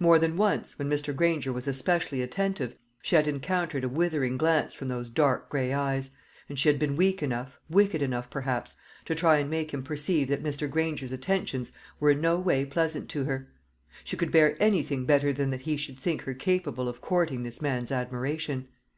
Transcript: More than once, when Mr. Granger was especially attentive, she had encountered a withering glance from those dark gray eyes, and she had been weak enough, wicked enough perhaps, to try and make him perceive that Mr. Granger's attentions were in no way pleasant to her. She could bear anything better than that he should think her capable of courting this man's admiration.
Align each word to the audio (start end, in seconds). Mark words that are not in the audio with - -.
More 0.00 0.18
than 0.18 0.38
once, 0.38 0.78
when 0.78 0.88
Mr. 0.88 1.14
Granger 1.14 1.52
was 1.52 1.68
especially 1.68 2.22
attentive, 2.22 2.74
she 3.02 3.14
had 3.14 3.28
encountered 3.28 3.84
a 3.84 3.90
withering 3.90 4.38
glance 4.38 4.72
from 4.72 4.88
those 4.88 5.10
dark 5.10 5.50
gray 5.50 5.74
eyes, 5.74 6.08
and 6.48 6.58
she 6.58 6.70
had 6.70 6.78
been 6.78 6.96
weak 6.96 7.22
enough, 7.22 7.60
wicked 7.68 8.00
enough 8.00 8.30
perhaps, 8.30 8.74
to 9.04 9.14
try 9.14 9.36
and 9.36 9.50
make 9.50 9.74
him 9.74 9.82
perceive 9.82 10.28
that 10.28 10.42
Mr. 10.42 10.66
Granger's 10.70 11.12
attentions 11.12 11.72
were 12.00 12.12
in 12.12 12.22
no 12.22 12.40
way 12.40 12.64
pleasant 12.64 13.10
to 13.10 13.24
her. 13.24 13.52
She 14.02 14.16
could 14.16 14.32
bear 14.32 14.56
anything 14.58 15.04
better 15.04 15.30
than 15.30 15.50
that 15.50 15.60
he 15.60 15.76
should 15.76 15.98
think 16.00 16.22
her 16.22 16.32
capable 16.32 16.88
of 16.88 17.02
courting 17.02 17.42
this 17.42 17.60
man's 17.60 17.92
admiration. 17.92 18.68